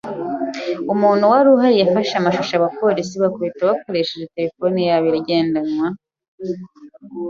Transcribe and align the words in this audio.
Umuntu 0.93 1.23
wari 1.31 1.47
uhari 1.55 1.75
yafashe 1.83 2.13
amashusho 2.17 2.53
abapolisi 2.57 3.15
bakubita 3.23 3.61
bakoresheje 3.71 4.31
terefone 4.35 4.77
yabo 4.89 5.07
igendanwa. 5.21 5.87